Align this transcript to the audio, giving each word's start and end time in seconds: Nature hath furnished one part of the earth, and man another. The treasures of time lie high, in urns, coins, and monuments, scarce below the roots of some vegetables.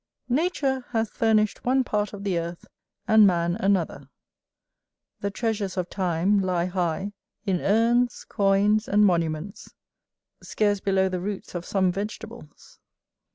Nature 0.29 0.83
hath 0.93 1.11
furnished 1.11 1.63
one 1.63 1.83
part 1.83 2.11
of 2.11 2.23
the 2.23 2.39
earth, 2.39 2.65
and 3.07 3.27
man 3.27 3.55
another. 3.57 4.09
The 5.19 5.29
treasures 5.29 5.77
of 5.77 5.91
time 5.91 6.39
lie 6.39 6.65
high, 6.65 7.13
in 7.45 7.61
urns, 7.61 8.25
coins, 8.27 8.87
and 8.87 9.05
monuments, 9.05 9.75
scarce 10.41 10.79
below 10.79 11.07
the 11.07 11.21
roots 11.21 11.53
of 11.53 11.65
some 11.65 11.91
vegetables. 11.91 12.79